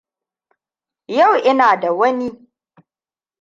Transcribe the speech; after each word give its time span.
Yau 1.15 1.33
ina 1.49 1.79
da 1.81 1.91
wani. 1.93 2.27